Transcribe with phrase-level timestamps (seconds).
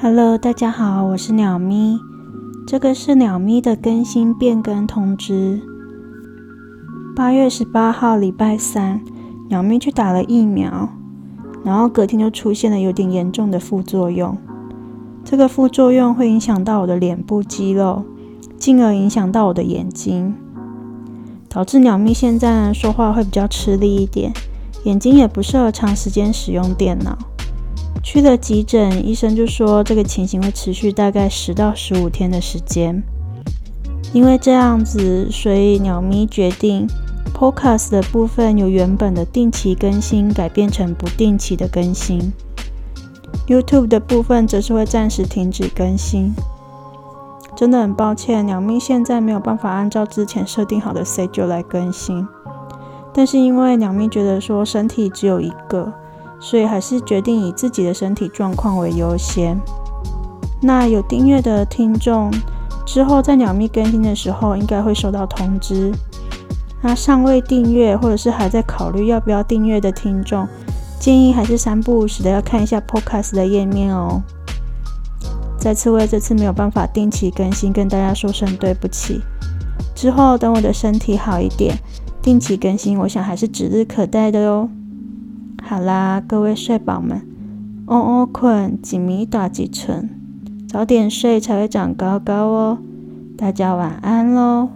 [0.00, 1.98] Hello，大家好，我是鸟咪。
[2.68, 5.60] 这个是鸟咪的更新变更通知。
[7.16, 9.00] 八月十八号，礼拜三，
[9.48, 10.90] 鸟咪去打了疫苗，
[11.64, 14.38] 然后隔天就出现了有点严重的副作用。
[15.24, 18.04] 这个副作用会影响到我的脸部肌肉，
[18.56, 20.32] 进而影响到我的眼睛，
[21.48, 24.32] 导致鸟咪现在说话会比较吃力一点，
[24.84, 27.18] 眼睛也不适合长时间使用电脑。
[28.02, 33.02] 去了急诊，医生就说这个情形会持续大概十到十五天的时间。
[34.14, 36.88] 因为这样子，所以鸟咪决定
[37.34, 42.32] Podcast 的部分由原本的定期更新改变成不定期的更新。
[43.46, 46.32] YouTube 的部分则是会暂时停止更新。
[47.54, 52.26] 真的很抱歉，鸟咪现在没有办法按照之前设定好的 schedule 来更新。
[53.12, 55.92] 但是因为鸟咪觉得说身体只有一个。
[56.40, 59.60] 所以还是决定以自己的身体状况为优先。
[60.60, 62.30] 那有订阅的听众，
[62.84, 65.92] 之后在鸟咪更新的时候，应该会收到通知。
[66.80, 70.46] 那尚未订阅或者是还在考虑要不要订阅的听众，
[71.00, 74.22] 建议还是三不五时的要看一下 Podcast 的页面哦。
[75.58, 79.20] 再次为这次没有办法定期更新，跟大家说声对不起。
[79.94, 81.76] 之后等我的身体好一点，
[82.22, 84.68] 定期更新，我想还是指日可待的哟。
[85.68, 87.20] 好啦，各位睡宝们，
[87.84, 90.08] 哦哦困，几米打几寸，
[90.66, 92.78] 早点睡才会长高高哦。
[93.36, 94.70] 大家晚安喽。